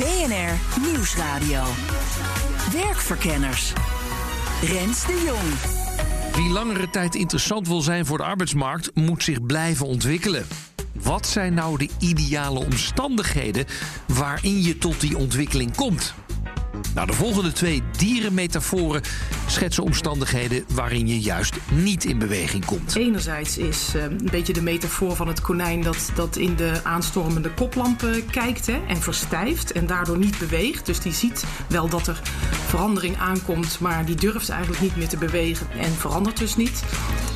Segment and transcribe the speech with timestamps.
[0.00, 1.62] BNR Nieuwsradio.
[2.72, 3.72] Werkverkenners.
[4.62, 5.76] Rens de Jong.
[6.36, 10.46] Wie langere tijd interessant wil zijn voor de arbeidsmarkt, moet zich blijven ontwikkelen.
[10.92, 13.66] Wat zijn nou de ideale omstandigheden
[14.06, 16.14] waarin je tot die ontwikkeling komt?
[16.94, 19.02] Nou, de volgende twee dierenmetaforen
[19.46, 22.96] schetsen omstandigheden waarin je juist niet in beweging komt.
[22.96, 27.50] Enerzijds is uh, een beetje de metafoor van het konijn dat, dat in de aanstormende
[27.50, 30.86] koplampen kijkt hè, en verstijft en daardoor niet beweegt.
[30.86, 32.20] Dus die ziet wel dat er
[32.66, 36.82] verandering aankomt, maar die durft eigenlijk niet meer te bewegen en verandert dus niet.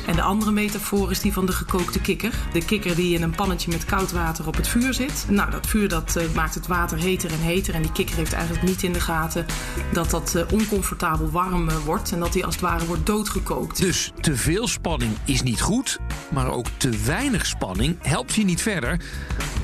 [0.05, 2.33] En de andere metafoor is die van de gekookte kikker.
[2.53, 5.25] De kikker die in een pannetje met koud water op het vuur zit.
[5.29, 7.73] Nou, dat vuur dat, uh, maakt het water heter en heter.
[7.73, 9.45] En die kikker heeft eigenlijk niet in de gaten
[9.93, 12.11] dat dat uh, oncomfortabel warm uh, wordt.
[12.11, 13.77] En dat die als het ware wordt doodgekookt.
[13.77, 18.61] Dus te veel spanning is niet goed, maar ook te weinig spanning helpt je niet
[18.61, 18.99] verder.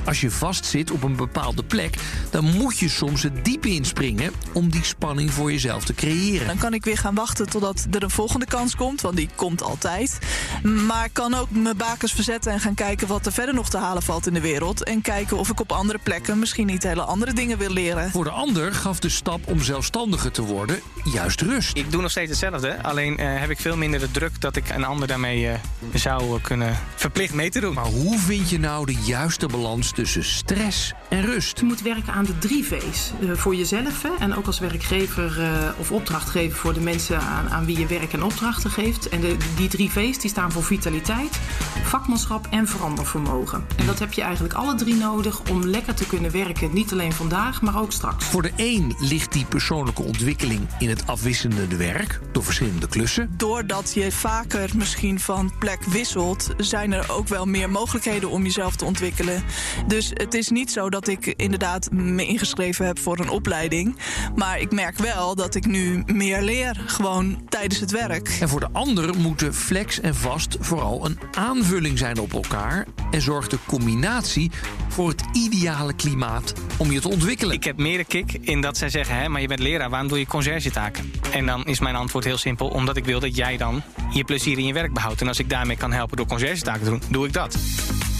[0.04, 1.96] Als je vastzit op een bepaalde plek,
[2.30, 6.46] dan moet je soms het diepe inspringen om die spanning voor jezelf te creëren.
[6.46, 9.62] Dan kan ik weer gaan wachten totdat er een volgende kans komt, want die komt
[9.62, 10.18] altijd.
[10.62, 13.78] Maar ik kan ook mijn bakens verzetten en gaan kijken wat er verder nog te
[13.78, 14.84] halen valt in de wereld.
[14.84, 18.10] En kijken of ik op andere plekken misschien niet hele andere dingen wil leren.
[18.10, 21.76] Voor de ander gaf de stap om zelfstandiger te worden juist rust.
[21.76, 24.68] Ik doe nog steeds hetzelfde, alleen uh, heb ik veel minder de druk dat ik
[24.68, 25.52] een ander daarmee uh,
[25.94, 27.74] zou kunnen verplicht mee te doen.
[27.74, 31.58] Maar hoe vind je nou de juiste balans tussen stress en rust?
[31.58, 33.12] Je moet werken aan de drie V's.
[33.20, 35.40] Uh, voor jezelf hè, en ook als werkgever
[35.78, 39.08] of opdrachtgever voor de mensen aan, aan wie je werk en opdrachten geeft.
[39.08, 41.38] En de, die drie V's die staan voor vitaliteit,
[41.82, 43.66] vakmanschap en verandervermogen.
[43.76, 46.72] En dat heb je eigenlijk alle drie nodig om lekker te kunnen werken.
[46.72, 48.24] Niet alleen vandaag, maar ook straks.
[48.24, 53.30] Voor de een ligt die persoonlijke ontwikkeling in het afwisselende werk door verschillende klussen.
[53.36, 58.76] Doordat je vaker misschien van plek wisselt, zijn er ook wel meer mogelijkheden om jezelf
[58.76, 59.42] te ontwikkelen.
[59.86, 63.96] Dus het is niet zo dat ik inderdaad me ingeschreven heb voor een opleiding.
[64.34, 68.36] Maar ik merk wel dat ik nu meer leer, gewoon tijdens het werk.
[68.40, 73.22] En voor de ander moeten flex en vast vooral een aanvulling zijn op elkaar en
[73.22, 74.50] zorgt de combinatie
[74.88, 77.54] voor het ideale klimaat om je te ontwikkelen.
[77.54, 80.08] Ik heb meer de kick in dat zij zeggen: hè, maar je bent leraar, waarom
[80.08, 81.12] doe je conciërgetaken?
[81.32, 84.58] En dan is mijn antwoord heel simpel: omdat ik wil dat jij dan je plezier
[84.58, 85.20] in je werk behoudt.
[85.20, 87.56] En als ik daarmee kan helpen door conciërgetaken te doen, doe ik dat.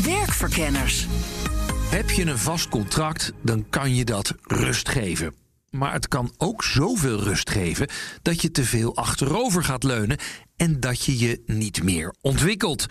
[0.04, 1.06] Werkverkenners.
[1.90, 5.41] Heb je een vast contract, dan kan je dat rust geven.
[5.72, 7.88] Maar het kan ook zoveel rust geven
[8.22, 10.18] dat je te veel achterover gaat leunen
[10.56, 12.86] en dat je je niet meer ontwikkelt.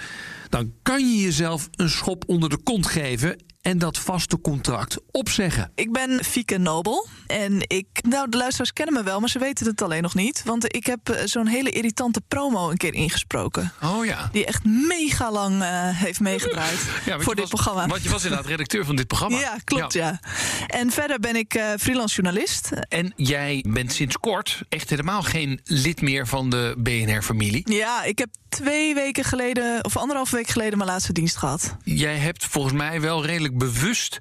[0.50, 5.72] Dan kan je jezelf een schop onder de kont geven en dat vaste contract opzeggen.
[5.76, 9.66] Ik ben Fieke Nobel en ik, nou de luisteraars kennen me wel, maar ze weten
[9.66, 13.74] het alleen nog niet, want ik heb zo'n hele irritante promo een keer ingesproken.
[13.84, 14.30] Oh ja.
[14.32, 15.68] Die echt mega lang uh,
[15.98, 17.88] heeft meegedraaid ja, voor dit was, programma.
[17.88, 19.40] Want je was inderdaad redacteur van dit programma.
[19.40, 20.08] Ja, klopt ja.
[20.08, 20.20] ja.
[20.68, 22.70] En verder ben ik uh, freelance journalist.
[22.90, 27.74] En jij bent sinds kort echt helemaal geen lid meer van de BNR-familie.
[27.74, 31.76] Ja, ik heb twee weken geleden, of anderhalf week geleden, mijn laatste dienst gehad.
[31.84, 34.18] Jij hebt volgens mij wel redelijk bewust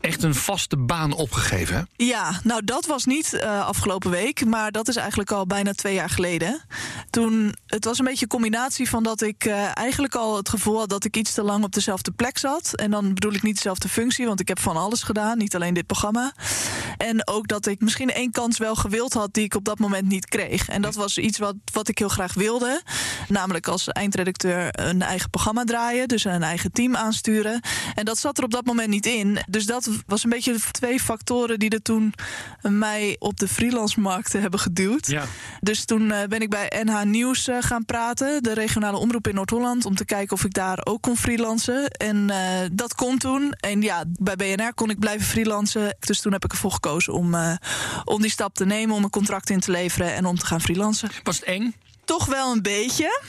[0.00, 1.88] echt een vaste baan opgegeven.
[1.96, 5.94] Ja, nou dat was niet uh, afgelopen week, maar dat is eigenlijk al bijna twee
[5.94, 6.60] jaar geleden.
[7.10, 10.78] Toen, het was een beetje een combinatie van dat ik uh, eigenlijk al het gevoel
[10.78, 12.74] had dat ik iets te lang op dezelfde plek zat.
[12.74, 15.74] En dan bedoel ik niet dezelfde functie, want ik heb van alles gedaan, niet alleen
[15.74, 16.32] dit programma.
[16.96, 20.08] En ook dat ik misschien één kans wel gewild had die ik op dat moment
[20.08, 20.68] niet kreeg.
[20.68, 22.82] En dat was iets wat, wat ik heel graag wilde.
[23.28, 27.60] Namelijk als eindredacteur een eigen programma draaien, dus een eigen team aansturen.
[27.94, 29.38] En dat zat er op dat moment niet in.
[29.48, 32.14] Dus dat was een beetje twee factoren die er toen
[32.62, 35.06] mij op de freelance markt hebben geduwd.
[35.06, 35.24] Ja.
[35.60, 39.94] Dus toen ben ik bij NH Nieuws gaan praten, de regionale omroep in Noord-Holland, om
[39.94, 41.90] te kijken of ik daar ook kon freelancen.
[41.90, 42.36] En uh,
[42.72, 43.52] dat kon toen.
[43.52, 45.96] En ja, bij BNR kon ik blijven freelancen.
[46.00, 47.54] Dus toen heb ik ervoor gekozen om, uh,
[48.04, 50.60] om die stap te nemen, om een contract in te leveren en om te gaan
[50.60, 51.10] freelancen.
[51.22, 51.74] Was het eng?
[52.04, 53.20] Toch wel een beetje.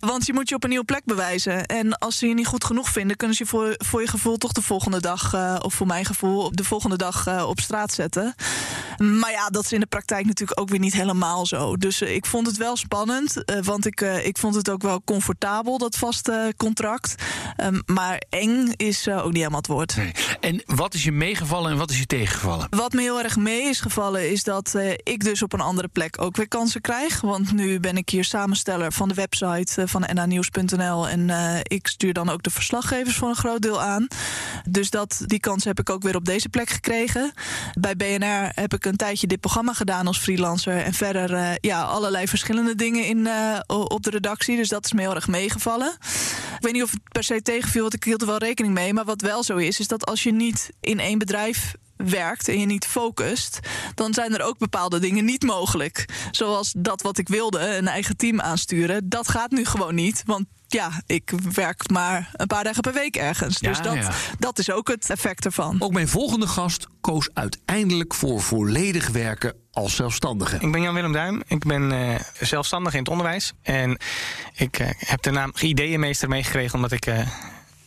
[0.00, 1.66] Want je moet je op een nieuwe plek bewijzen.
[1.66, 4.36] En als ze je niet goed genoeg vinden, kunnen ze je voor, voor je gevoel
[4.36, 7.92] toch de volgende dag, uh, of voor mijn gevoel, de volgende dag uh, op straat
[7.92, 8.34] zetten.
[9.00, 11.76] Maar ja, dat is in de praktijk natuurlijk ook weer niet helemaal zo.
[11.76, 14.82] Dus eh, ik vond het wel spannend, eh, want ik, eh, ik vond het ook
[14.82, 17.14] wel comfortabel, dat vaste contract.
[17.56, 19.96] Ehm, maar eng is ook niet helemaal het woord.
[19.96, 20.12] Nee.
[20.40, 22.66] En wat is je meegevallen en wat is je tegengevallen?
[22.70, 26.22] Wat me heel erg mee is gevallen, is dat ik dus op een andere plek
[26.22, 27.20] ook weer kansen krijg.
[27.20, 31.08] Want nu ben ik hier samensteller van de website van nanieuws.nl.
[31.08, 31.30] En
[31.62, 34.06] ik stuur dan ook de verslaggevers voor een groot deel aan.
[34.68, 37.32] Dus dat, die kans heb ik ook weer op deze plek gekregen.
[37.80, 40.76] Bij BNR heb ik een tijdje dit programma gedaan als freelancer.
[40.76, 44.56] En verder uh, ja, allerlei verschillende dingen in, uh, op de redactie.
[44.56, 45.92] Dus dat is me heel erg meegevallen.
[46.56, 48.92] Ik weet niet of het per se tegenviel, want ik hield er wel rekening mee.
[48.92, 52.60] Maar wat wel zo is, is dat als je niet in één bedrijf werkt en
[52.60, 53.58] je niet focust,
[53.94, 56.04] dan zijn er ook bepaalde dingen niet mogelijk.
[56.30, 59.08] Zoals dat wat ik wilde, een eigen team aansturen.
[59.08, 63.16] Dat gaat nu gewoon niet, want ja, ik werk maar een paar dagen per week
[63.16, 63.58] ergens.
[63.58, 63.98] dus dat,
[64.38, 65.76] dat is ook het effect ervan.
[65.78, 70.56] Ook mijn volgende gast koos uiteindelijk voor volledig werken als zelfstandige.
[70.60, 71.42] Ik ben Jan-Willem Duim.
[71.46, 73.52] Ik ben uh, zelfstandig in het onderwijs.
[73.62, 73.98] En
[74.54, 77.06] ik uh, heb de naam ideeënmeester meegekregen omdat ik...
[77.06, 77.18] Uh,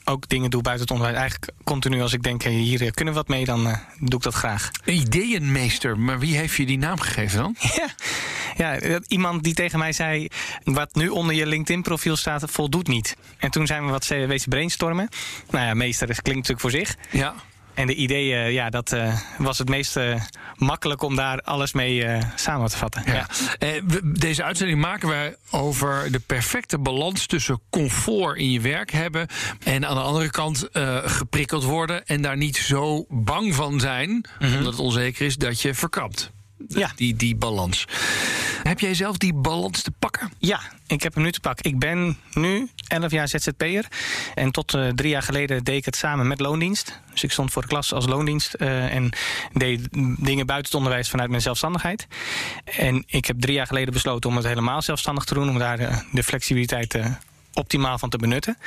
[0.06, 1.20] ook dingen doe buiten het onderwijs.
[1.20, 4.34] Eigenlijk continu als ik denk, hier kunnen we wat mee, dan uh, doe ik dat
[4.34, 4.72] graag.
[4.86, 7.56] Ideeënmeester, maar wie heeft je die naam gegeven dan?
[8.58, 10.28] Ja, ja iemand die tegen mij zei,
[10.64, 13.16] wat nu onder je LinkedIn-profiel staat, voldoet niet.
[13.38, 15.10] En toen zijn we wat wezen brainstormen.
[15.50, 16.96] Nou ja, meester, klinkt natuurlijk voor zich.
[17.10, 17.36] Ja.
[17.74, 20.16] En de ideeën, ja, dat uh, was het meest uh,
[20.56, 23.04] makkelijk om daar alles mee uh, samen te vatten.
[23.06, 23.28] Ja.
[23.60, 23.80] ja.
[24.04, 29.28] deze uitzending maken wij over de perfecte balans tussen comfort in je werk hebben
[29.64, 30.70] en aan de andere kant
[31.04, 34.58] geprikkeld worden en daar niet zo bang van zijn, mm -hmm.
[34.58, 36.32] omdat het onzeker is, dat je verkrapt.
[36.68, 36.92] Ja.
[36.96, 37.86] Die, die balans.
[38.64, 40.32] Heb jij zelf die balans te pakken?
[40.38, 41.72] Ja, ik heb hem nu te pakken.
[41.72, 43.88] Ik ben nu 11 jaar ZZP'er.
[44.34, 47.00] En tot uh, drie jaar geleden deed ik het samen met loondienst.
[47.12, 48.56] Dus ik stond voor de klas als loondienst.
[48.58, 49.10] Uh, en
[49.54, 49.88] deed
[50.20, 52.08] dingen buiten het onderwijs vanuit mijn zelfstandigheid.
[52.64, 55.50] En ik heb drie jaar geleden besloten om het helemaal zelfstandig te doen.
[55.50, 57.12] Om daar de, de flexibiliteit te
[57.54, 58.58] optimaal van te benutten.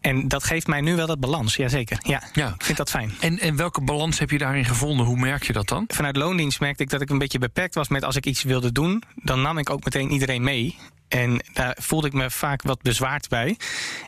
[0.00, 1.98] En dat geeft mij nu wel dat balans, jazeker.
[2.02, 2.48] Ja, ja.
[2.48, 3.14] ik vind dat fijn.
[3.20, 5.06] En, en welke balans heb je daarin gevonden?
[5.06, 5.84] Hoe merk je dat dan?
[5.86, 8.72] Vanuit loondienst merkte ik dat ik een beetje beperkt was met als ik iets wilde
[8.72, 10.76] doen, dan nam ik ook meteen iedereen mee.
[11.12, 13.56] En daar voelde ik me vaak wat bezwaard bij.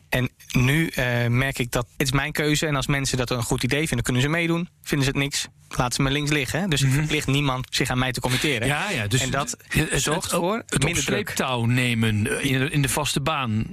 [0.09, 2.67] En nu uh, merk ik dat het is mijn keuze.
[2.67, 4.69] En als mensen dat een goed idee vinden, kunnen ze meedoen.
[4.83, 6.71] Vinden ze het niks, laten ze me links liggen.
[6.71, 6.97] Dus ik mhm.
[6.97, 8.67] verplicht niemand zich aan mij te committeren.
[8.67, 12.83] Ja, ja, dus en dat het, zorgt voor het op sleeptouw nemen in de, in
[12.83, 13.67] de vaste baan.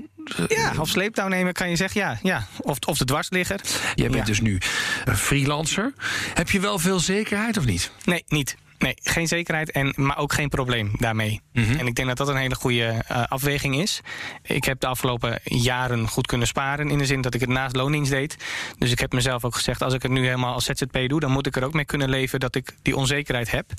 [0.47, 2.19] Ja, op sleeptouw nemen kan je zeggen ja.
[2.23, 2.47] ja.
[2.57, 3.61] Of, of de dwarsligger.
[3.95, 4.57] Jij bent dus nu
[5.05, 5.93] een freelancer.
[6.33, 7.91] Heb je wel veel zekerheid of niet?
[8.03, 8.55] Nee, niet.
[8.81, 11.41] Nee, geen zekerheid, en, maar ook geen probleem daarmee.
[11.53, 11.79] Mhm.
[11.79, 14.01] En ik denk dat dat een hele goede uh, afweging is.
[14.43, 16.89] Ik heb de afgelopen jaren goed kunnen sparen.
[16.89, 18.37] In de zin dat ik het naast loondienst deed.
[18.77, 21.31] Dus ik heb mezelf ook gezegd: als ik het nu helemaal als ZZP doe, dan
[21.31, 23.73] moet ik er ook mee kunnen leven dat ik die onzekerheid heb.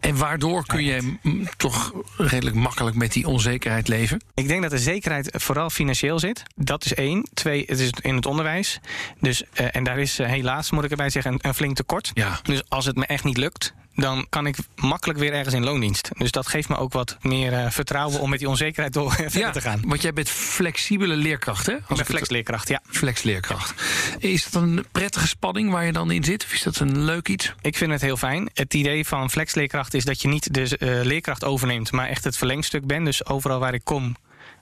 [0.00, 1.16] En waardoor kun je
[1.56, 4.20] toch redelijk makkelijk met die onzekerheid leven?
[4.34, 6.42] Ik denk dat de zekerheid vooral financieel zit.
[6.54, 7.28] Dat is één.
[7.34, 8.80] Twee, het is in het onderwijs.
[9.20, 12.10] Dus, uh, en daar is uh, helaas, moet ik erbij zeggen, een, een flink tekort.
[12.14, 12.40] Ja.
[12.42, 16.10] Dus als het me echt niet lukt, dan kan ik makkelijk weer ergens in loondienst.
[16.18, 19.38] Dus dat geeft me ook wat meer uh, vertrouwen om met die onzekerheid door verder
[19.38, 19.80] ja, te gaan.
[19.84, 21.72] Want jij bent flexibele leerkracht, hè?
[21.72, 22.80] Als ik ben flexleerkracht, ja.
[22.86, 23.82] Flexleerkracht.
[24.18, 26.44] Is dat een prettige spanning waar je dan in zit?
[26.44, 27.54] Of is dat een leuk iets?
[27.60, 28.50] Ik vind het heel fijn.
[28.54, 32.36] Het idee van flexleerkracht is dat je niet de uh, leerkracht overneemt, maar echt het
[32.36, 33.04] verlengstuk bent.
[33.04, 34.16] Dus overal waar ik kom,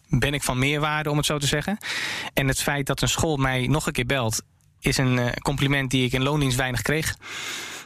[0.08, 1.78] ben ik van meerwaarde, om het zo te zeggen.
[2.34, 4.42] En het feit dat een school mij nog een keer belt,
[4.80, 7.14] is een uh, compliment die ik in loondienst weinig kreeg.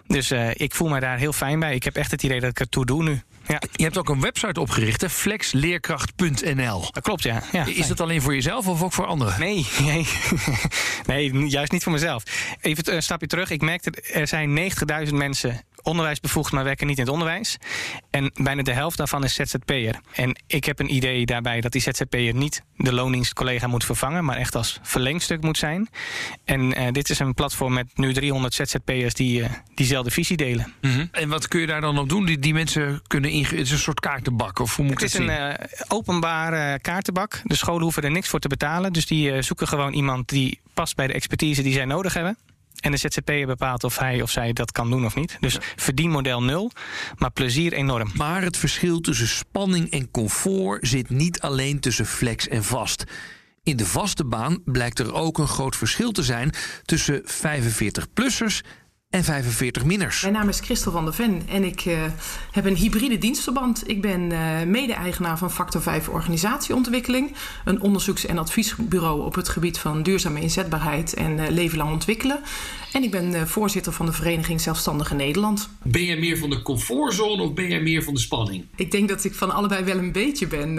[0.09, 1.75] Dus uh, ik voel me daar heel fijn bij.
[1.75, 3.23] Ik heb echt het idee dat ik het toe doe nu.
[3.47, 3.63] Ja.
[3.73, 6.81] Je hebt ook een website opgericht, flexleerkracht.nl.
[6.91, 7.43] Dat klolt, ja.
[7.53, 9.41] ja is dat alleen voor jezelf of ook voor anderen?
[9.41, 10.07] Nee, nee.
[11.07, 12.23] nee juist niet voor mezelf.
[12.61, 13.51] Even een stapje terug.
[13.51, 14.73] Ik merkte, er zijn
[15.07, 17.57] 90.000 mensen onderwijsbevoegd, maar werken niet in het onderwijs.
[18.11, 20.01] En bijna de helft daarvan is ZZP'er.
[20.13, 24.37] En ik heb een idee daarbij dat die ZZP'er niet de loningscollega moet vervangen, maar
[24.37, 25.89] echt als verlengstuk moet zijn.
[26.45, 30.75] En uh, dit is een platform met nu 300 ZZP'ers die uh, diezelfde visie delen.
[30.81, 31.09] Mm -hmm.
[31.13, 32.27] En wat kun je daar dan op doen?
[32.27, 35.21] Die, die mensen kunnen in, het is een soort kaartenbak of hoe moet het, het
[35.21, 35.55] is een uh,
[35.89, 37.41] openbare kaartenbak.
[37.45, 40.97] De scholen hoeven er niks voor te betalen, dus die zoeken gewoon iemand die past
[40.97, 42.37] bij de expertise die zij nodig hebben.
[42.81, 45.37] En de ZZP'er bepaalt of hij of zij dat kan doen of niet.
[45.41, 46.71] Dus verdienmodel nul,
[47.17, 48.11] maar plezier enorm.
[48.15, 53.05] Maar het verschil tussen spanning en comfort zit niet alleen tussen flex en vast.
[53.63, 56.51] In de vaste baan blijkt er ook een groot verschil te zijn
[56.85, 58.61] tussen 45-plussers
[59.11, 60.23] en 45 minners.
[60.23, 61.99] Mijn naam is Christel van der Ven en ik uh,
[62.51, 63.89] heb een hybride dienstverband.
[63.89, 67.35] Ik ben uh, mede-eigenaar van Factor 5 Organisatieontwikkeling,
[67.65, 72.41] een onderzoeks- en adviesbureau op het gebied van duurzame inzetbaarheid en uh, leven lang ontwikkelen.
[72.93, 75.69] En ik ben voorzitter van de Vereniging Zelfstandige Nederland.
[75.83, 78.65] Ben jij meer van de comfortzone of ben jij meer van de spanning?
[78.77, 80.75] Ik denk dat ik van allebei wel een beetje ben.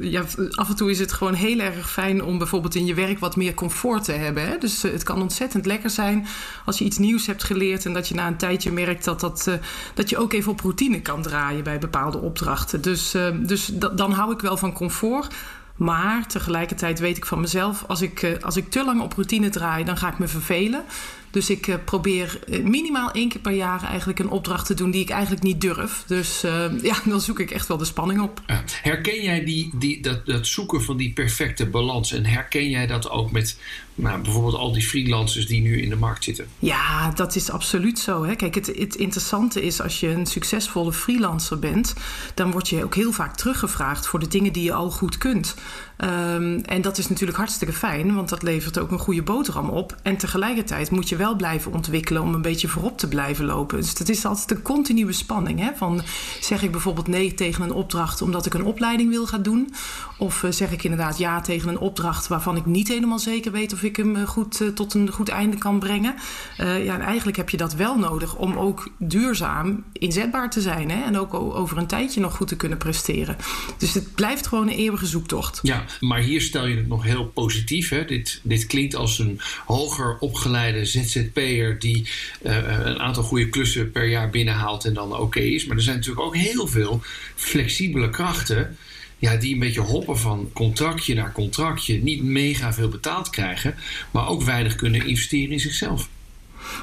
[0.00, 3.18] ja, af en toe is het gewoon heel erg fijn om bijvoorbeeld in je werk
[3.18, 4.48] wat meer comfort te hebben.
[4.48, 4.58] Hè?
[4.58, 6.26] Dus het kan ontzettend lekker zijn
[6.64, 9.46] als je iets nieuws hebt geleerd en dat je na een tijdje merkt dat, dat,
[9.48, 9.54] uh,
[9.94, 12.82] dat je ook even op routine kan draaien bij bepaalde opdrachten.
[12.82, 15.34] Dus, uh, dus dan hou ik wel van comfort.
[15.76, 19.48] Maar tegelijkertijd weet ik van mezelf, als ik, uh, als ik te lang op routine
[19.48, 20.84] draai, dan ga ik me vervelen.
[21.32, 25.02] Dus ik uh, probeer minimaal één keer per jaar eigenlijk een opdracht te doen die
[25.02, 26.04] ik eigenlijk niet durf.
[26.06, 28.40] Dus uh, ja, dan zoek ik echt wel de spanning op.
[28.82, 32.12] Herken jij die, die, dat, dat zoeken van die perfecte balans?
[32.12, 33.56] En herken jij dat ook met
[33.94, 36.46] nou, bijvoorbeeld al die freelancers die nu in de markt zitten?
[36.58, 38.24] Ja, dat is absoluut zo.
[38.24, 38.34] Hè.
[38.34, 41.94] Kijk, het, het interessante is als je een succesvolle freelancer bent,
[42.34, 45.54] dan word je ook heel vaak teruggevraagd voor de dingen die je al goed kunt.
[45.98, 49.96] Um, en dat is natuurlijk hartstikke fijn, want dat levert ook een goede boterham op.
[50.02, 53.80] En tegelijkertijd moet je wel blijven ontwikkelen om een beetje voorop te blijven lopen.
[53.80, 55.60] Dus dat is altijd een continue spanning.
[55.60, 55.70] Hè?
[55.76, 56.02] Van,
[56.40, 59.74] zeg ik bijvoorbeeld nee tegen een opdracht omdat ik een opleiding wil gaan doen?
[60.18, 63.72] Of uh, zeg ik inderdaad ja tegen een opdracht waarvan ik niet helemaal zeker weet
[63.72, 66.14] of ik hem goed, uh, tot een goed einde kan brengen?
[66.56, 70.90] Ja, en eigenlijk heb je dat wel nodig om ook duurzaam inzetbaar te zijn.
[70.90, 71.02] Hè?
[71.02, 73.36] En ook over een tijdje nog goed te kunnen presteren.
[73.78, 75.58] Dus het blijft gewoon een eeuwige zoektocht.
[75.62, 77.88] Ja, maar hier stel je het nog heel positief.
[77.88, 78.04] Hè?
[78.04, 82.08] Dit, dit klinkt als een hoger opgeleide ZZP'er die
[82.42, 85.64] uh, een aantal goede klussen per jaar binnenhaalt en dan oké is.
[85.64, 87.00] Maar er zijn natuurlijk ook heel veel
[87.34, 88.76] flexibele krachten.
[89.18, 93.74] Ja, die een beetje hoppen van contractje naar contractje, niet mega veel betaald krijgen,
[94.10, 96.08] maar ook weinig kunnen investeren in zichzelf.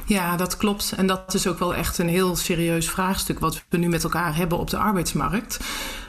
[0.05, 0.93] Ja, dat klopt.
[0.98, 4.36] En dat is ook wel echt een heel serieus vraagstuk wat we nu met elkaar
[4.36, 5.59] hebben op de arbeidsmarkt.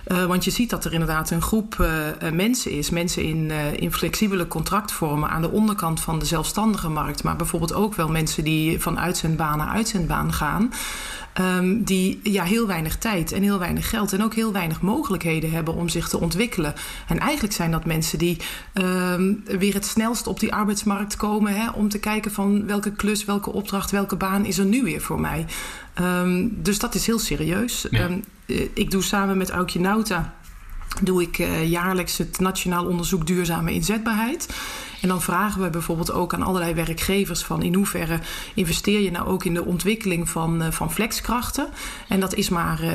[0.07, 1.89] Uh, want je ziet dat er inderdaad een groep uh,
[2.33, 7.37] mensen is, mensen in, in flexibele contractvormen aan de onderkant van de zelfstandige markt, maar
[7.37, 10.73] bijvoorbeeld ook wel mensen die van uitzendbaan naar uitzendbaan gaan.
[11.39, 15.51] Um, die ja, heel weinig tijd en heel weinig geld en ook heel weinig mogelijkheden
[15.51, 16.75] hebben om zich te ontwikkelen.
[17.07, 18.37] En eigenlijk zijn dat mensen die
[18.75, 23.25] um, weer het snelst op die arbeidsmarkt komen hè, om te kijken van welke klus,
[23.25, 25.47] welke opdracht, welke baan is er nu weer voor mij.
[26.01, 27.87] Um, dus dat is heel serieus.
[27.91, 28.09] Ja.
[28.75, 30.35] ik doe samen met Aukje Nauta
[31.03, 34.49] doe ik uh, jaarlijks het Nationaal Onderzoek Duurzame Inzetbaarheid.
[35.01, 38.19] En dan vragen we bijvoorbeeld ook aan allerlei werkgevers van in hoeverre
[38.55, 41.69] investeer je nou ook in de ontwikkeling van, uh, van flexkrachten.
[42.09, 42.95] En dat is maar uh,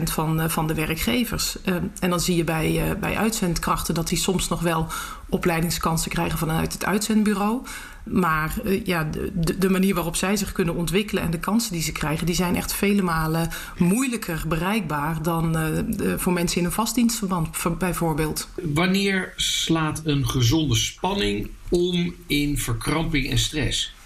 [0.00, 1.56] 30% van, uh, van de werkgevers.
[2.00, 4.86] En dan zie je bij, bij uitzendkrachten dat die soms nog wel
[5.28, 7.62] opleidingskansen krijgen vanuit het uitzendbureau.
[8.10, 11.82] Maar uh, ja, de, de, manier waarop zij zich kunnen ontwikkelen en de kansen die
[11.82, 16.72] ze krijgen, die zijn echt vele malen moeilijker bereikbaar dan de, voor mensen in een
[16.72, 17.48] vastdienstverband,
[17.78, 18.48] bijvoorbeeld.
[18.62, 23.96] Wanneer slaat een gezonde spanning om in verkramping en stress?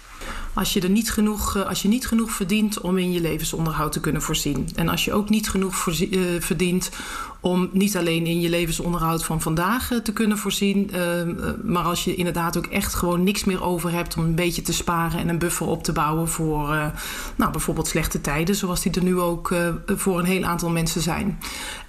[0.53, 3.99] Als je, er niet genoeg, als je niet genoeg verdient om in je levensonderhoud te
[3.99, 4.69] kunnen voorzien.
[4.75, 6.91] En als je ook niet genoeg uh, verdient
[7.39, 10.91] om niet alleen in je levensonderhoud van vandaag uh, te kunnen voorzien.
[11.63, 14.73] Maar als je inderdaad ook echt gewoon niks meer over hebt om een beetje te
[14.73, 16.91] sparen en een buffer op te bouwen voor
[17.35, 21.39] nou, bijvoorbeeld slechte tijden, zoals die er nu ook voor een heel aantal mensen zijn.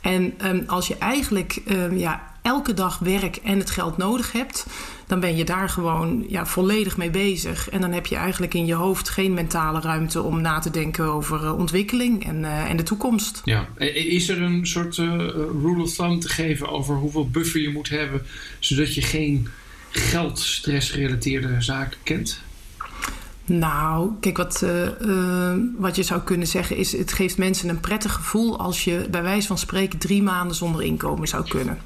[0.01, 4.67] En um, als je eigenlijk um, ja, elke dag werk en het geld nodig hebt,
[5.07, 7.71] dan ben je daar gewoon ja, volledig mee bezig.
[7.71, 11.05] En dan heb je eigenlijk in je hoofd geen mentale ruimte om na te denken
[11.05, 13.41] over uh, ontwikkeling en, uh, en de toekomst.
[13.45, 15.09] Ja, is er een soort uh,
[15.63, 18.23] rule of thumb te geven over hoeveel buffer je moet hebben,
[18.59, 19.49] zodat je geen
[19.91, 22.41] geldstressgerelateerde zaken kent?
[23.45, 26.93] Nou, kijk, wat, uh, uh, wat je zou kunnen zeggen is...
[26.93, 28.59] het geeft mensen een prettig gevoel...
[28.59, 31.79] als je bij wijze van spreken drie maanden zonder inkomen zou kunnen.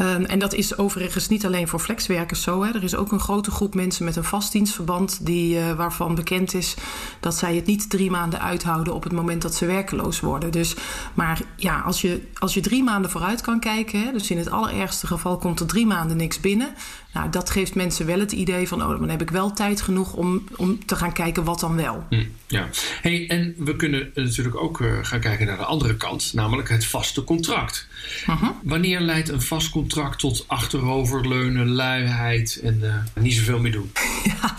[0.00, 2.62] Um, en dat is overigens niet alleen voor flexwerkers zo.
[2.62, 2.70] Hè.
[2.70, 5.26] Er is ook een grote groep mensen met een vastdienstverband...
[5.26, 6.74] Die, uh, waarvan bekend is
[7.20, 8.94] dat zij het niet drie maanden uithouden...
[8.94, 10.52] op het moment dat ze werkeloos worden.
[10.52, 10.76] Dus,
[11.14, 14.02] maar ja, als je, als je drie maanden vooruit kan kijken...
[14.02, 16.74] Hè, dus in het allerergste geval komt er drie maanden niks binnen...
[17.12, 18.82] Nou, dat geeft mensen wel het idee van...
[18.82, 22.06] oh, dan heb ik wel tijd genoeg om, om te gaan kijken wat dan wel.
[22.08, 22.68] Hm, ja,
[23.02, 26.32] hey, en we kunnen natuurlijk ook uh, gaan kijken naar de andere kant...
[26.34, 27.86] namelijk het vaste contract.
[28.28, 28.50] Uh -huh.
[28.62, 32.60] Wanneer leidt een vast contract tot achteroverleunen, luiheid...
[32.62, 33.92] en uh, niet zoveel meer doen?
[34.24, 34.56] Ja,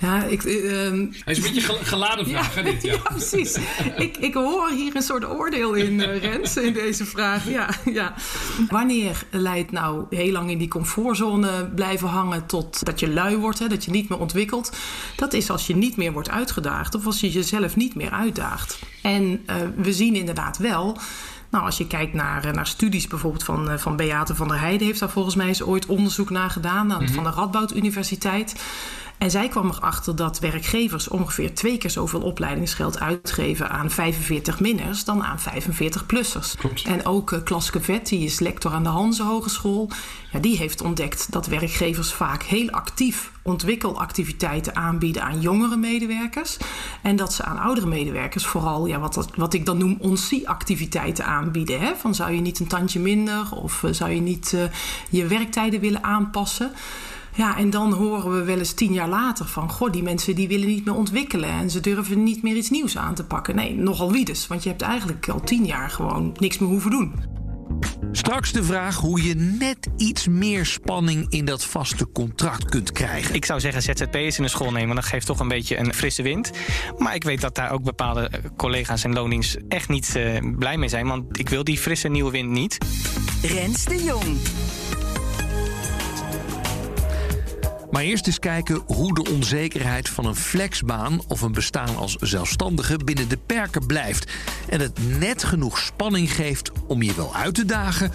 [0.00, 2.82] Ja, ik, ehm, Hij is een beetje gel- geladen vraag, hè, dit?
[2.82, 2.92] Ja.
[2.98, 3.56] Ja, precies.
[3.96, 7.48] Ik, ik hoor hier een soort oordeel in, eh, Rens, in deze vraag.
[7.48, 8.14] Ja, ja.
[8.68, 13.58] Wanneer leidt nou heel lang in die comfortzone blijven hangen tot dat je lui wordt,
[13.58, 14.76] hè, dat je niet meer ontwikkelt?
[15.16, 18.78] Dat is als je niet meer wordt uitgedaagd of als je jezelf niet meer uitdaagt.
[19.02, 20.98] En eh, we zien inderdaad wel.
[21.50, 24.86] Nou, als je kijkt naar, eh, naar studies bijvoorbeeld van, van Beate van der Heijden...
[24.86, 26.92] heeft daar volgens mij eens ooit onderzoek naar gedaan...
[26.92, 28.54] aan- van de Radboud Universiteit.
[29.18, 35.24] En zij kwam erachter dat werkgevers ongeveer twee keer zoveel opleidingsgeld uitgeven aan 45-minners dan
[35.24, 36.84] aan 45-plussers.
[36.84, 39.90] En ook uh, Klaske Vet, die is lector aan de Hanse Hogeschool,
[40.32, 46.56] ja, die heeft ontdekt dat werkgevers vaak heel actief ontwikkelactiviteiten aanbieden aan jongere medewerkers.
[47.02, 51.80] En dat ze aan oudere medewerkers vooral ja, wat, wat ik dan noem onsie-activiteiten aanbieden.
[51.80, 51.96] Hè?
[51.96, 54.62] Van zou je niet een tandje minder of eh, zou je niet eh,
[55.10, 56.72] je werktijden willen aanpassen?
[57.38, 59.70] Ja, en dan horen we wel eens tien jaar later van...
[59.70, 61.50] goh, die mensen die willen niet meer ontwikkelen...
[61.50, 63.54] en ze durven niet meer iets nieuws aan te pakken.
[63.54, 64.46] Nee, nogal wie dus.
[64.46, 67.12] Want je hebt eigenlijk al tien jaar gewoon niks meer hoeven doen.
[68.12, 73.34] Straks de vraag hoe je net iets meer spanning in dat vaste contract kunt krijgen.
[73.34, 75.94] Ik zou zeggen ZZP'ers in de school nemen, want dat geeft toch een beetje een
[75.94, 76.50] frisse wind.
[76.96, 80.76] Maar ik weet dat daar ook bepaalde eh, collega's en loondienst echt niet eh, blij
[80.76, 81.06] mee zijn.
[81.06, 82.78] Want ik wil die frisse nieuwe wind niet.
[83.42, 84.36] Rens de Jong.
[87.90, 92.96] Maar eerst eens kijken hoe de onzekerheid van een flexbaan of een bestaan als zelfstandige
[92.96, 94.32] binnen de perken blijft.
[94.68, 98.12] En het net genoeg spanning geeft om je wel uit te dagen,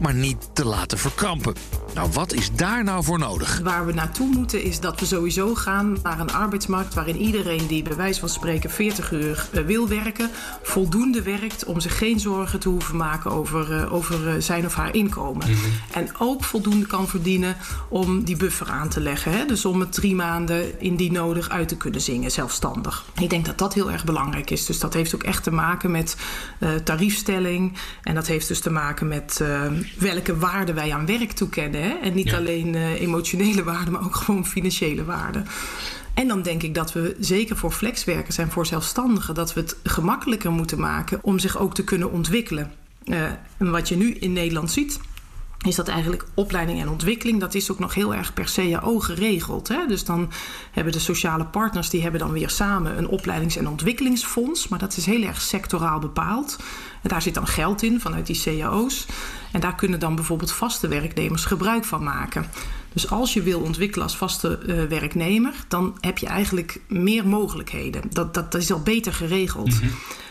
[0.00, 1.54] maar niet te laten verkrampen.
[1.96, 3.60] Nou, wat is daar nou voor nodig?
[3.62, 6.94] Waar we naartoe moeten is dat we sowieso gaan naar een arbeidsmarkt...
[6.94, 10.30] waarin iedereen die bij wijze van spreken 40 uur eh, wil werken...
[10.62, 14.74] voldoende werkt om zich geen zorgen te hoeven maken over, eh, over eh, zijn of
[14.74, 15.46] haar inkomen.
[15.92, 17.56] En ook voldoende kan verdienen
[17.88, 19.32] om die buffer aan te leggen.
[19.32, 19.44] Hè?
[19.44, 23.04] Dus om het drie maanden indien nodig uit te kunnen zingen, zelfstandig.
[23.20, 24.66] Ik denk dat dat heel erg belangrijk is.
[24.66, 26.16] Dus dat heeft ook echt te maken met
[26.58, 27.72] eh, tariefstelling.
[28.02, 29.62] En dat heeft dus te maken met eh,
[29.98, 31.85] welke waarde wij aan werk toekennen.
[31.86, 31.94] Hè?
[31.94, 32.36] En niet Ja.
[32.36, 35.42] alleen eh, emotionele waarde, maar ook gewoon financiële waarde.
[36.14, 39.34] En dan denk ik dat we zeker voor flexwerkers en voor zelfstandigen...
[39.34, 42.72] dat we het gemakkelijker moeten maken om zich ook te kunnen ontwikkelen.
[43.04, 43.24] Eh,
[43.56, 45.00] en wat je nu in Nederland ziet
[45.66, 47.40] is dat eigenlijk opleiding en ontwikkeling...
[47.40, 49.68] dat is ook nog heel erg per CAO geregeld.
[49.68, 49.86] Hè?
[49.86, 50.30] Dus dan
[50.72, 51.90] hebben de sociale partners...
[51.90, 54.68] die hebben dan weer samen een opleidings- en ontwikkelingsfonds...
[54.68, 56.56] maar dat is heel erg sectoraal bepaald.
[57.06, 59.06] En daar zit dan geld in vanuit die CAO's.
[59.52, 62.46] En daar kunnen dan bijvoorbeeld vaste werknemers gebruik van maken.
[62.92, 65.54] Dus als je wil ontwikkelen als vaste eh, werknemer...
[65.68, 68.02] dan heb je eigenlijk meer mogelijkheden.
[68.10, 69.74] Dat, dat, dat is al beter geregeld.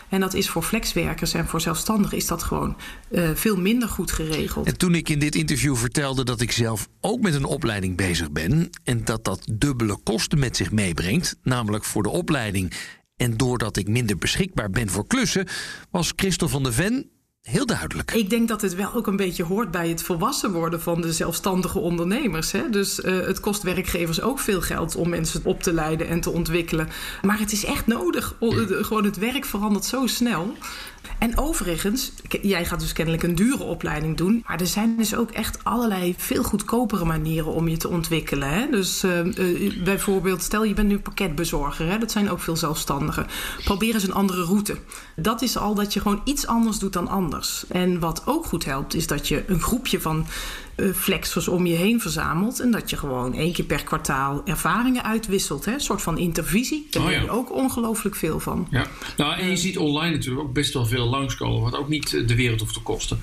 [0.09, 2.17] En dat is voor flexwerkers en voor zelfstandigen...
[2.17, 2.77] is dat gewoon
[3.11, 4.67] eh, veel minder goed geregeld.
[4.67, 8.31] En toen ik in dit interview vertelde dat ik zelf ook met een opleiding bezig
[8.31, 12.73] ben en dat dat dubbele kosten met zich meebrengt, namelijk voor de opleiding
[13.17, 15.47] en doordat ik minder beschikbaar ben voor klussen,
[15.91, 17.09] was Christel van der Ven
[17.45, 18.11] heel duidelijk.
[18.13, 21.13] Ik denk dat het wel ook een beetje hoort bij het volwassen worden van de
[21.13, 22.51] zelfstandige ondernemers.
[22.51, 22.69] Hè?
[22.69, 26.29] Dus eh, het kost werkgevers ook veel geld om mensen op te leiden en te
[26.29, 26.89] ontwikkelen.
[27.21, 28.35] Maar het is echt nodig.
[28.39, 30.53] O- de- Gewoon het werk verandert zo snel.
[31.19, 34.43] En overigens, jij gaat dus kennelijk een dure opleiding doen.
[34.47, 38.49] Maar er zijn dus ook echt allerlei veel goedkopere manieren om je te ontwikkelen.
[38.49, 38.67] Hè?
[38.71, 41.87] Dus eh, eh, bijvoorbeeld, stel je bent nu pakketbezorger.
[41.89, 41.97] Hè?
[41.97, 43.27] Dat zijn ook veel zelfstandigen.
[43.63, 44.75] Probeer eens een andere route.
[45.15, 47.63] Dat is al dat je gewoon iets anders doet dan anders.
[47.67, 50.25] En wat ook goed helpt, is dat je een groepje van
[50.75, 52.59] eh, flexers om je heen verzamelt.
[52.59, 55.65] En dat je gewoon één keer per kwartaal ervaringen uitwisselt.
[55.65, 55.73] Hè?
[55.73, 56.87] Een soort van intervisie.
[56.89, 57.23] Daar Oh leer ja.
[57.23, 58.67] je ook ongelooflijk veel van.
[58.71, 58.87] Ja.
[59.17, 62.27] Nou, en je ziet online natuurlijk ook best wel veel langskomen, wat ook niet eh,
[62.27, 63.19] de wereld hoeft te kosten.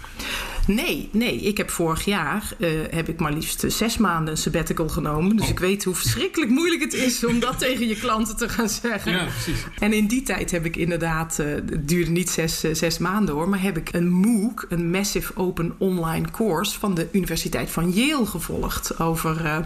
[0.67, 1.41] Nee, nee.
[1.41, 5.37] Ik heb vorig jaar eh, heb ik maar liefst zes maanden een sabbatical genomen.
[5.37, 8.69] Dus ik weet hoe verschrikkelijk moeilijk het is om dat tegen je klanten te gaan
[8.69, 9.13] zeggen.
[9.13, 9.65] Ja, precies.
[9.79, 13.35] En in die tijd heb ik inderdaad, eh, het duurde niet zes, eh, zes maanden
[13.35, 17.91] hoor, maar heb ik een MOOC, een Massive Open Online Course van de Universiteit van
[17.91, 19.57] Yale gevolgd over eh,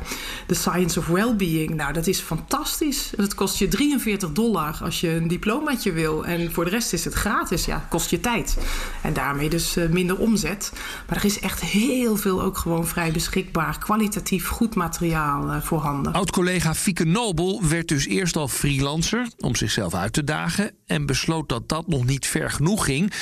[0.47, 1.75] the Science of Wellbeing.
[1.75, 3.11] Nou, dat is fantastisch.
[3.17, 6.25] Dat kost je 43 dollar als je een diplomaatje wil.
[6.25, 7.65] En voor de rest is het gratis.
[7.65, 8.57] Ja, kost je tijd.
[9.03, 10.73] En daarmee dus eh, minder omzet.
[11.09, 16.13] Maar er is echt heel veel ook gewoon vrij beschikbaar, kwalitatief goed materiaal eh, voorhanden.
[16.13, 21.49] Oud-collega Fieke Nobel werd dus eerst al freelancer om zichzelf uit te dagen en besloot
[21.49, 23.13] dat dat nog niet ver genoeg ging.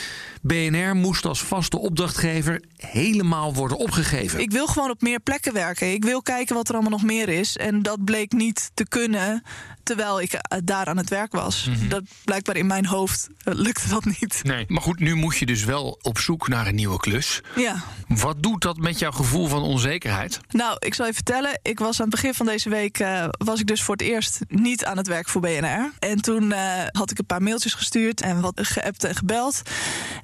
[0.43, 4.41] BNR moest als vaste opdrachtgever helemaal worden opgegeven.
[4.41, 5.93] Ik wil gewoon op meer plekken werken.
[5.93, 7.57] Ik wil kijken wat er allemaal nog meer is.
[7.57, 9.43] En dat bleek niet te kunnen
[9.83, 11.69] terwijl ik eh, daar aan het werk was.
[11.89, 14.41] Dat blijkbaar in mijn hoofd eh, lukte dat niet.
[14.43, 14.65] Nee.
[14.69, 17.43] Maar goed, nu moet je dus wel op zoek naar een nieuwe klus.
[17.57, 17.83] Ja.
[18.09, 20.41] Wat doet dat met jouw gevoel van onzekerheid?
[20.51, 21.59] Nou, ik zal je vertellen.
[21.63, 24.41] Ik was aan het begin van deze week uh, was ik dus voor het eerst
[24.49, 25.93] niet aan het werk voor BNR.
[25.99, 26.59] En toen uh,
[26.93, 29.63] had ik een paar mailtjes gestuurd en wat geappt en gebeld.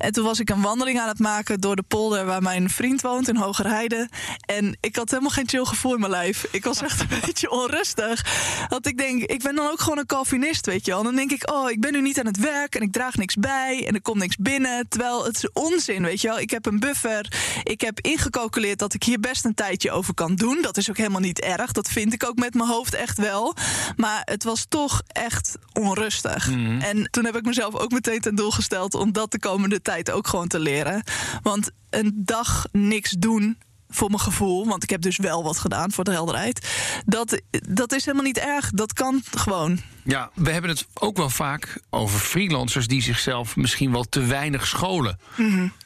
[0.00, 3.00] En toen was ik een wandeling aan het maken door de polder waar mijn vriend
[3.00, 4.08] woont in Hogerheide.
[4.40, 6.46] En ik had helemaal geen chill gevoel in mijn lijf.
[6.50, 8.24] Ik was echt een beetje onrustig.
[8.68, 11.02] Want ik denk, ik ben dan ook gewoon een Calvinist, weet je wel.
[11.02, 13.34] Dan denk ik, oh, ik ben nu niet aan het werk en ik draag niks
[13.34, 14.88] bij en er komt niks binnen.
[14.88, 16.38] Terwijl het is onzin, weet je wel.
[16.38, 17.32] Ik heb een buffer.
[17.62, 20.58] Ik heb ingecalculeerd dat ik hier best een tijdje over kan doen.
[20.62, 21.72] Dat is ook helemaal niet erg.
[21.72, 23.54] Dat vind ik ook met mijn hoofd echt wel.
[23.96, 26.50] Maar het was toch echt onrustig.
[26.50, 26.80] Mhm.
[26.80, 29.88] En toen heb ik mezelf ook meteen ten doel gesteld om dat de komende tijd
[30.12, 31.02] ook gewoon te leren.
[31.42, 33.58] Want een dag niks doen
[33.90, 36.68] voor mijn gevoel, want ik heb dus wel wat gedaan voor de helderheid.
[37.06, 38.70] Dat, dat is helemaal niet erg.
[38.70, 39.80] Dat kan gewoon.
[40.04, 44.66] Ja, we hebben het ook wel vaak over freelancers die zichzelf misschien wel te weinig
[44.66, 45.18] scholen.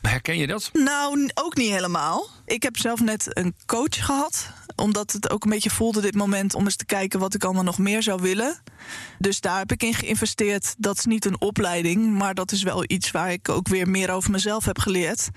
[0.02, 0.70] Herken je dat?
[0.72, 2.28] Nou, ook niet helemaal.
[2.46, 4.52] Ik heb zelf net een coach gehad.
[4.76, 7.62] Omdat het ook een beetje voelde dit moment om eens te kijken wat ik allemaal
[7.62, 8.62] nog meer zou willen.
[9.18, 10.74] Dus daar heb ik in geïnvesteerd.
[10.78, 14.10] Dat is niet een opleiding, maar dat is wel iets waar ik ook weer meer
[14.10, 15.28] over mezelf heb geleerd.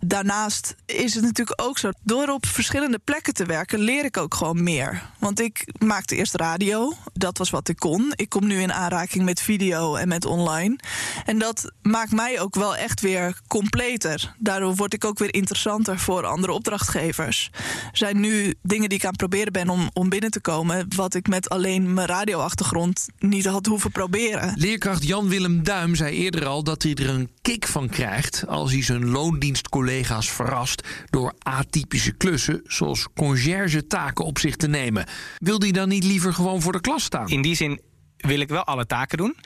[0.00, 1.90] Daarnaast is het natuurlijk ook zo.
[2.02, 5.10] Door op verschillende plekken te werken, leer ik ook gewoon meer.
[5.18, 6.92] Want ik maakte eerst radio.
[7.12, 8.12] Dat was wat ik kon.
[8.14, 10.78] Ik kom nu in aanraking met video en met online.
[11.24, 14.34] En dat maakt mij ook wel echt weer completer.
[14.38, 17.50] Daardoor word ik ook weer interessanter voor andere opdrachtgevers.
[17.90, 20.86] Er zijn nu dingen die ik aan het proberen ben om, om binnen te komen.
[20.96, 24.52] wat ik met alleen mijn radioachtergrond niet had hoeven proberen.
[24.56, 28.82] Leerkracht Jan-Willem Duim zei eerder al dat hij er een kick van krijgt als hij
[28.82, 35.06] zijn loondienstcollega's verrast door atypische klussen zoals conciërge taken op zich te nemen.
[35.38, 37.28] Wil hij dan niet liever gewoon voor de klas staan?
[37.28, 37.80] In die zin
[38.16, 39.36] wil ik wel alle taken doen.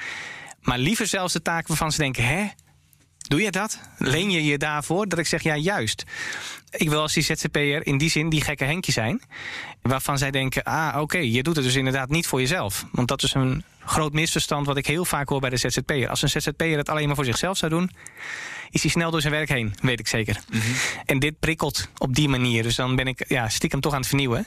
[0.60, 2.46] Maar liever zelfs de taken waarvan ze denken: hè?
[3.28, 3.78] Doe je dat?
[3.98, 5.08] Leen je je daarvoor?
[5.08, 6.04] Dat ik zeg ja, juist.
[6.70, 9.22] Ik wil als die ZZP'er in die zin die gekke Henkje zijn.
[9.82, 12.86] Waarvan zij denken: ah, oké, je doet het dus inderdaad niet voor jezelf.
[12.92, 16.08] Want dat is een groot misverstand wat ik heel vaak hoor bij de ZZP'er.
[16.08, 17.90] Als een ZZP'er het alleen maar voor zichzelf zou doen,
[18.70, 20.40] is hij snel door zijn werk heen, weet ik zeker.
[21.04, 22.62] En dit prikkelt op die manier.
[22.62, 24.46] Dus dan ben ik ja, stiekem toch aan het vernieuwen.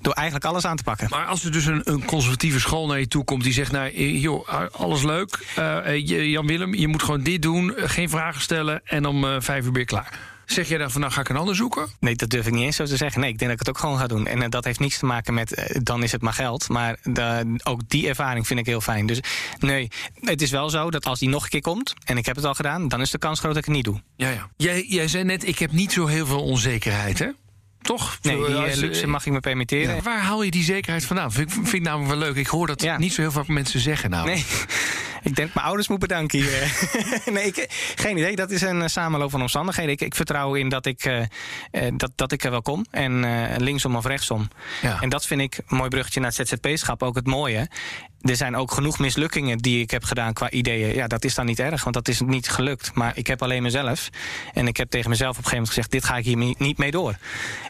[0.00, 1.06] Door eigenlijk alles aan te pakken.
[1.10, 3.92] Maar als er dus een, een conservatieve school naar je toe komt die zegt: Nou,
[3.94, 5.38] eh, joh, alles leuk.
[5.82, 9.66] Eh, Jan-Willem, je moet gewoon dit doen, eh, geen vragen stellen en om eh, vijf
[9.66, 10.18] uur je klaar.
[10.52, 11.86] Zeg jij dan van nou ga ik een ander zoeken?
[12.00, 13.20] Nee, dat durf ik niet eens zo te zeggen.
[13.20, 14.26] Nee, ik denk dat ik het ook gewoon ga doen.
[14.26, 16.68] En eh, dat heeft niets te maken met eh, dan is het maar geld.
[16.68, 19.06] Maar de- ook die ervaring vind ik heel fijn.
[19.06, 19.20] Dus
[19.58, 19.88] nee,
[20.20, 22.44] het is wel zo dat als die nog een keer komt en ik heb het
[22.44, 24.00] al gedaan, dan is de kans groot dat ik het niet doe.
[24.16, 24.48] Ja, ja.
[24.56, 27.28] Jij, jij zei net: Ik heb niet zo heel veel onzekerheid, hè?
[27.82, 28.18] Toch?
[28.22, 29.94] Nee, die eh, luxe mag ik me permitteren.
[29.94, 31.32] Ja, waar haal je die zekerheid vandaan?
[31.32, 32.36] Vind, ik- vind ik namelijk wel leuk.
[32.36, 32.98] Ik hoor dat Ja.
[32.98, 34.10] niet zo heel veel mensen zeggen.
[34.10, 34.26] Nou.
[34.26, 34.44] Nee.
[35.22, 36.72] Ik denk mijn ouders moet bedanken hier.
[37.34, 38.36] nee, ik, geen idee.
[38.36, 39.92] Dat is een eh, samenloop van omstandigheden.
[39.92, 41.20] Ik, ik vertrouw in dat ik, eh,
[41.70, 42.86] eh, dat, dat ik er wel kom.
[42.90, 44.48] En eh, linksom of rechtsom.
[44.82, 45.00] Ja.
[45.00, 47.02] En dat vind ik een mooi bruggetje naar het ZZP-schap.
[47.02, 47.68] Ook het mooie.
[48.22, 50.94] Er zijn ook genoeg mislukkingen die ik heb gedaan qua ideeën.
[50.94, 52.90] Ja, dat is dan niet erg, want dat is niet gelukt.
[52.94, 54.08] Maar ik heb alleen mezelf.
[54.54, 55.90] En ik heb tegen mezelf op een gegeven moment gezegd...
[55.90, 57.14] dit ga ik hier niet mee door.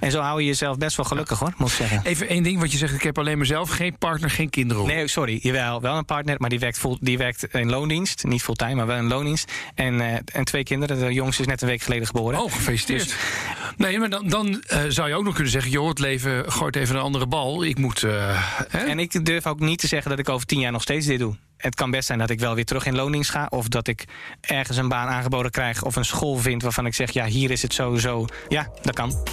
[0.01, 2.01] En zo hou je jezelf best wel gelukkig, hoor, moet ik zeggen.
[2.05, 4.87] Even één ding, wat je zegt: ik heb alleen mezelf, geen partner, geen kinderen.
[4.87, 5.39] Nee, sorry.
[5.43, 8.25] Jawel, wel een partner, maar die werkt, full, die werkt in loondienst.
[8.25, 9.53] Niet fulltime, maar wel in loondienst.
[9.75, 10.99] En, eh, en twee kinderen.
[10.99, 12.41] De jongste is net een week geleden geboren.
[12.41, 13.05] Oh, gefeliciteerd.
[13.05, 13.15] Dus-
[13.77, 16.77] nee, maar dan, dan eh, zou je ook nog kunnen zeggen: joh, het leven gooit
[16.77, 17.65] even een andere bal.
[17.65, 18.03] Ik moet.
[18.03, 18.39] eh?
[18.89, 21.19] En ik durf ook niet te zeggen dat ik over tien jaar nog steeds dit
[21.19, 21.37] doe.
[21.57, 23.47] Het kan best zijn dat ik wel weer terug in loondienst ga.
[23.49, 24.05] Of dat ik
[24.41, 25.83] ergens een baan aangeboden krijg.
[25.83, 28.27] Of een school vind waarvan ik zeg, ja, hier is het sowieso.
[28.49, 29.27] Ja, dat kan.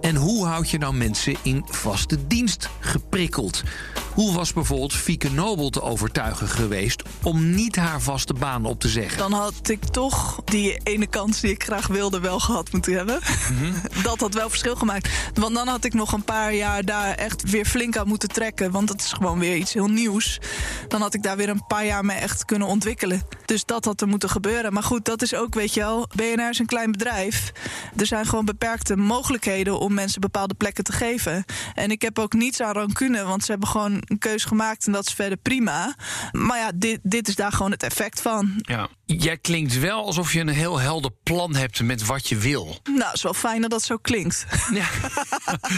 [0.00, 3.62] En hoe houd je nou mensen in vaste dienst geprikkeld?
[4.14, 8.88] Hoe was bijvoorbeeld Fieke Nobel te overtuigen geweest om niet haar vaste baan op te
[8.88, 9.18] zeggen?
[9.18, 13.20] Dan had ik toch die ene kans die ik graag wilde wel gehad moeten hebben.
[14.02, 15.08] Dat had wel verschil gemaakt.
[15.34, 18.70] Want dan had ik nog een paar jaar daar echt weer flink aan moeten trekken.
[18.70, 20.40] Want dat is gewoon weer iets heel nieuws.
[20.88, 23.22] Dan had ik daar weer een paar jaar mee echt kunnen ontwikkelen.
[23.44, 24.72] Dus dat had er moeten gebeuren.
[24.72, 27.52] Maar goed, dat is ook, weet je wel, BNR is een klein bedrijf.
[27.96, 31.44] Er zijn gewoon beperkte mogelijkheden om mensen bepaalde plekken te geven.
[31.74, 34.92] En ik heb ook niets aan rancune, want ze hebben gewoon een keuze gemaakt en
[34.92, 35.94] dat is verder prima.
[36.32, 38.52] Maar ja, dit, dit is daar gewoon het effect van.
[38.56, 38.88] Ja.
[39.06, 42.78] Jij klinkt wel alsof je een heel helder plan hebt met wat je wil.
[42.84, 44.44] Nou, het is wel fijn dat dat zo klinkt.
[44.72, 44.84] Ja.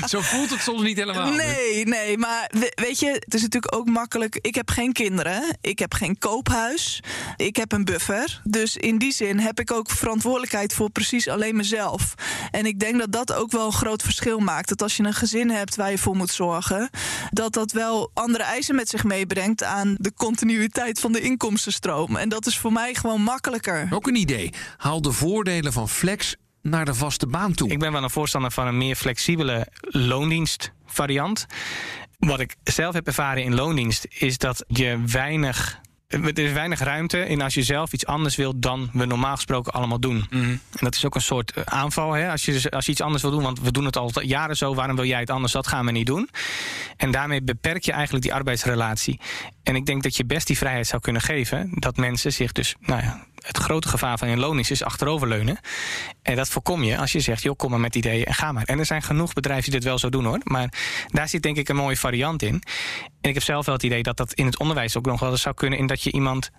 [0.09, 1.31] Zo voelt het soms niet helemaal.
[1.33, 4.39] Nee, nee, maar we- weet je, het is natuurlijk ook makkelijk.
[4.41, 7.03] Ik heb geen kinderen, ik heb geen koophuis,
[7.37, 8.41] ik heb een buffer.
[8.45, 12.15] Dus in die zin heb ik ook verantwoordelijkheid voor precies alleen mezelf.
[12.51, 14.69] En ik denk dat dat ook wel een groot verschil maakt.
[14.69, 16.91] Dat als je een gezin hebt waar je voor moet zorgen,
[17.31, 22.17] dat dat wel andere eisen met zich meebrengt aan de continuïteit van de inkomstenstroom.
[22.17, 23.89] En dat is voor mij gewoon gewoon makkelijker.
[23.91, 24.53] Ook een idee.
[24.77, 27.71] Haal de voordelen van flex naar de vaste baan toe.
[27.71, 31.47] Ik ben wel een voorstander van een meer flexibele loondienstvariant.
[32.19, 35.81] Wat ik zelf heb ervaren in loondienst is dat je weinig.
[36.07, 39.73] Er is weinig ruimte in als je zelf iets anders wilt dan we normaal gesproken
[39.73, 40.27] allemaal doen.
[40.31, 42.13] En dat is ook een soort eh, aanval.
[42.13, 42.31] Hè?
[42.31, 44.57] Als, je, dus- als je iets anders wil doen, want we doen het al jaren
[44.57, 45.53] zo, waarom wil jij het anders?
[45.53, 46.29] Dat gaan we niet doen.
[46.97, 49.21] En daarmee beperk je eigenlijk die arbeidsrelatie.
[49.63, 51.71] En ik denk dat je best die vrijheid zou kunnen geven.
[51.75, 55.59] Dat mensen zich dus, nou ja, het grote gevaar van in loondienst is achteroverleunen.
[56.23, 58.65] En dat voorkom je als je zegt, joh, kom maar met ideeën en ga maar.
[58.65, 60.41] En er zijn genoeg bedrijven die dit wel zo doen hoor.
[60.43, 60.73] Maar
[61.07, 62.63] daar zit denk ik een mooie variant in.
[63.21, 65.31] En ik heb zelf wel het idee dat dat in het onderwijs ook nog wel
[65.31, 65.79] eens zou kunnen.
[65.79, 66.51] In dat je iemand,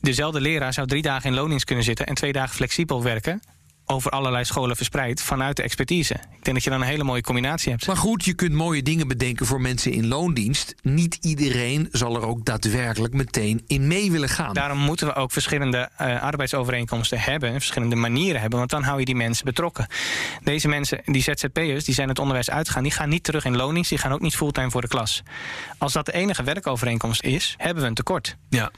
[0.00, 3.42] dezelfde leraar zou drie dagen in loondienst kunnen zitten en twee dagen flexibel werken.
[3.86, 6.14] Over allerlei scholen verspreid vanuit de expertise.
[6.14, 7.86] Ik denk dat je dan een hele mooie combinatie hebt.
[7.86, 10.74] Maar goed, je kunt mooie dingen bedenken voor mensen in loondienst.
[10.82, 14.54] Niet iedereen zal er ook daadwerkelijk meteen in mee willen gaan.
[14.54, 17.52] Daarom moeten we ook verschillende uh, arbeidsovereenkomsten hebben.
[17.52, 18.58] Verschillende manieren hebben.
[18.58, 19.86] Want dan hou je die mensen betrokken.
[20.42, 22.82] Deze mensen, die ZZP'ers, die zijn het onderwijs uitgegaan.
[22.82, 23.90] Die gaan niet terug in loondienst.
[23.90, 25.22] Die gaan ook niet fulltime voor de klas.
[25.78, 28.36] Als dat de enige werkovereenkomst is, hebben we een tekort.
[28.48, 28.70] Ja.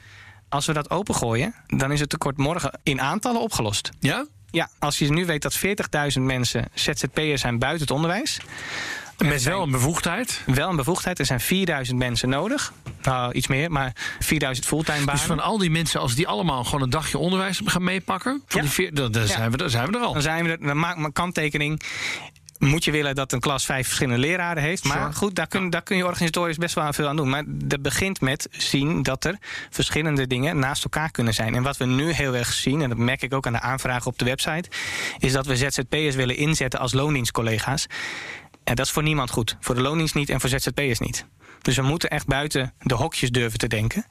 [0.49, 3.89] Als we dat opengooien, dan is het tekort morgen in aantallen opgelost.
[3.99, 4.25] Ja?
[4.51, 8.37] Ja, als je nu weet dat 40.000 mensen ZZP'ers zijn buiten het onderwijs.
[9.17, 10.41] Met wel een bevoegdheid?
[10.45, 11.19] Wel een bevoegdheid.
[11.19, 12.73] Er zijn 4000 mensen nodig.
[13.01, 15.13] Nou, iets meer, maar 4000 fulltime banen.
[15.15, 18.41] Dus van al die mensen, als die allemaal gewoon een dagje onderwijs gaan meepakken...
[18.47, 18.69] Van Ja.
[18.75, 19.27] die dan, dan Ja.
[19.27, 20.13] zijn we, dan zijn we er al.
[20.13, 20.59] Dan zijn we er.
[20.61, 21.81] Dan maak maar kanttekening.
[22.59, 24.83] Moet je willen dat een klas vijf verschillende leraren heeft.
[24.83, 25.13] Maar Sure.
[25.13, 27.29] goed, daar kun, daar kun je organisatorisch best wel aan veel aan doen.
[27.29, 29.37] Maar dat begint met zien dat er
[29.69, 31.55] verschillende dingen naast elkaar kunnen zijn.
[31.55, 34.07] En wat we nu heel erg zien, en dat merk ik ook aan de aanvragen
[34.11, 34.69] op de website,
[35.19, 37.87] is dat we ZZP'ers willen inzetten als loondienstcollega's.
[38.63, 39.57] En dat is voor niemand goed.
[39.59, 41.25] Voor de loondienst niet en voor ZZP'ers niet.
[41.61, 44.05] Dus we moeten echt buiten de hokjes durven te denken.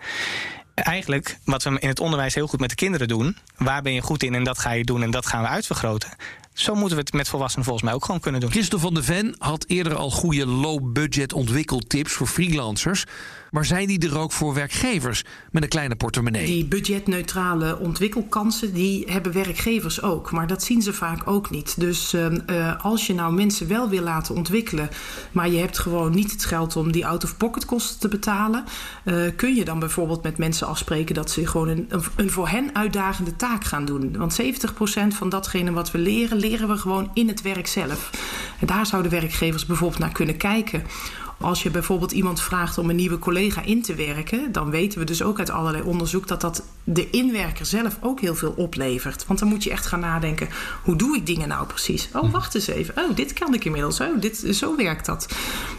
[0.74, 4.00] Eigenlijk, wat we in het onderwijs heel goed met de kinderen doen, waar ben je
[4.00, 6.10] goed in en dat ga je doen en dat gaan we uitvergroten.
[6.56, 8.50] Zo moeten we het met volwassenen volgens mij ook gewoon kunnen doen.
[8.50, 13.04] Christel van de Ven had eerder al goede low-budget ontwikkeltips voor freelancers.
[13.50, 16.46] Maar zijn die er ook voor werkgevers met een kleine portemonnee?
[16.46, 20.30] Die budgetneutrale ontwikkelkansen, die hebben werkgevers ook.
[20.30, 21.80] Maar dat zien ze vaak ook niet.
[21.80, 24.88] Dus ehm, eh, als je nou mensen wel wil laten ontwikkelen...
[25.32, 28.64] maar je hebt gewoon niet het geld om die out-of-pocket kosten te betalen...
[29.04, 31.14] eh, kun je dan bijvoorbeeld met mensen afspreken...
[31.14, 34.16] dat ze gewoon een, een, een voor hen uitdagende taak gaan doen.
[34.16, 34.44] Want 70%
[35.08, 38.10] van datgene wat we leren, leren we gewoon in het werk zelf.
[38.60, 40.82] En daar zouden werkgevers bijvoorbeeld naar kunnen kijken...
[41.40, 45.04] Als je bijvoorbeeld iemand vraagt om een nieuwe collega in te werken, dan weten we
[45.04, 49.26] dus ook uit allerlei onderzoek dat dat de inwerker zelf ook heel veel oplevert.
[49.26, 50.48] Want dan moet je echt gaan nadenken:
[50.82, 52.08] hoe doe ik dingen nou precies?
[52.12, 52.94] Oh, wacht eens even.
[52.96, 54.00] Oh, dit kan ik inmiddels.
[54.00, 55.28] Oh, dit, zo werkt dat.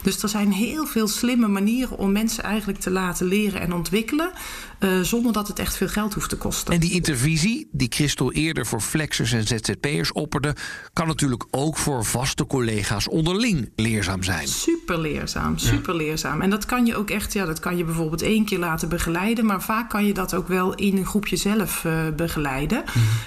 [0.02, 4.30] Dus er zijn heel veel slimme manieren om mensen eigenlijk te laten leren en ontwikkelen,
[4.78, 6.74] eh, zonder dat het echt veel geld hoeft te kosten.
[6.74, 10.56] En die intervisie, die Christel eerder voor flexers en ZZP'ers opperde,
[10.92, 14.48] kan natuurlijk ook voor vaste collega's onderling leerzaam zijn.
[14.48, 16.40] Super leerzaam, super leerzaam.
[16.40, 19.46] En dat kan je ook echt, ja, dat kan je bijvoorbeeld één keer laten begeleiden,
[19.46, 22.84] maar vaak kan je dat ook wel in een groepje zelf eh, begeleiden.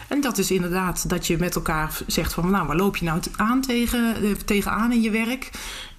[0.08, 3.22] En dat is inderdaad dat je met elkaar zegt van, nou, waar loop je nou
[3.36, 5.50] aan tegen, eh, tegenaan in je werk?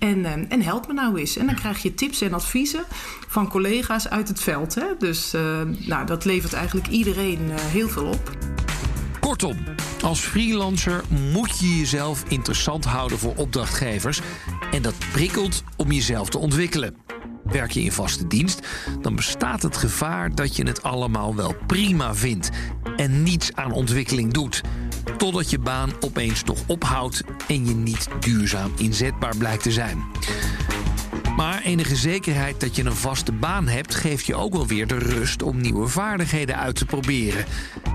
[0.02, 1.36] En, eh, en help me nou eens.
[1.36, 2.84] En dan krijg je tips en adviezen
[3.28, 4.74] van collega's uit het veld.
[4.74, 4.86] Hè?
[4.98, 8.36] Dus eh, nou, dat levert eigenlijk iedereen eh, heel veel op.
[9.20, 9.56] Kortom,
[10.02, 14.20] als freelancer moet je jezelf interessant houden voor opdrachtgevers.
[14.72, 16.96] En dat prikkelt om jezelf te ontwikkelen.
[17.44, 18.66] Werk je in vaste dienst,
[19.00, 22.50] dan bestaat het gevaar dat je het allemaal wel prima vindt
[22.96, 24.62] en niets aan ontwikkeling doet.
[25.22, 30.04] Totdat je baan opeens toch ophoudt en je niet duurzaam inzetbaar blijkt te zijn.
[31.36, 34.98] Maar enige zekerheid dat je een vaste baan hebt, geeft je ook wel weer de
[34.98, 37.44] rust om nieuwe vaardigheden uit te proberen.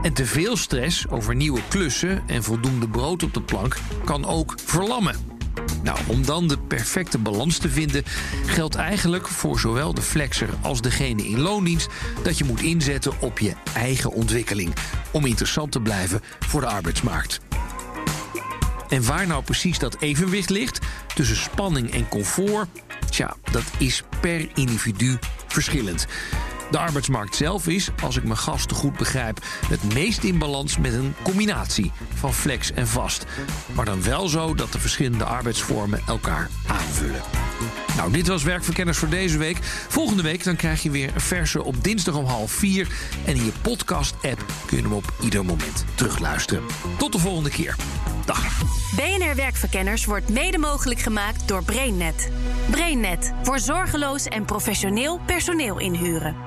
[0.01, 4.55] En te veel stress over nieuwe klussen en voldoende brood op de plank kan ook
[4.65, 5.36] verlammen.
[5.81, 8.03] Nou, om dan de perfecte balans te vinden,
[8.45, 11.87] geldt eigenlijk voor zowel de flexer als degene in loondienst
[12.23, 14.73] dat je moet inzetten op je eigen ontwikkeling
[15.11, 17.39] om interessant te blijven voor de arbeidsmarkt.
[18.89, 20.79] En waar nou precies dat evenwicht ligt
[21.15, 22.67] tussen spanning en comfort,
[23.09, 26.07] tja, dat is per individu verschillend.
[26.71, 30.93] De arbeidsmarkt zelf is, als ik mijn gasten goed begrijp, het meest in balans met
[30.93, 33.25] een combinatie van flex en vast.
[33.73, 37.21] Maar dan wel zo dat de verschillende arbeidsvormen elkaar aanvullen.
[37.95, 39.57] Nou, dit was Werkverkenners voor deze week.
[39.87, 42.87] Volgende week dan krijg je weer een verse op dinsdag om half vier.
[43.25, 46.63] En in je podcast-app kun je hem op ieder moment terugluisteren.
[46.97, 47.75] Tot de volgende keer.
[48.25, 48.61] Dag.
[48.95, 52.31] BNR Werkverkenners wordt mede mogelijk gemaakt door BrainNet.
[52.69, 56.46] BrainNet voor zorgeloos en professioneel personeel inhuren.